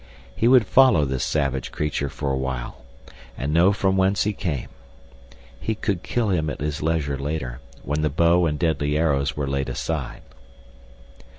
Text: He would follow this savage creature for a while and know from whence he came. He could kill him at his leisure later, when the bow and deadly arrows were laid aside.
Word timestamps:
He 0.35 0.47
would 0.47 0.65
follow 0.65 1.05
this 1.05 1.23
savage 1.23 1.71
creature 1.71 2.09
for 2.09 2.31
a 2.31 2.35
while 2.35 2.83
and 3.37 3.53
know 3.53 3.71
from 3.71 3.97
whence 3.97 4.23
he 4.23 4.33
came. 4.33 4.69
He 5.59 5.75
could 5.75 6.01
kill 6.01 6.29
him 6.29 6.49
at 6.49 6.59
his 6.59 6.81
leisure 6.81 7.19
later, 7.19 7.59
when 7.83 8.01
the 8.01 8.09
bow 8.09 8.47
and 8.47 8.57
deadly 8.57 8.97
arrows 8.97 9.37
were 9.37 9.45
laid 9.45 9.69
aside. 9.69 10.23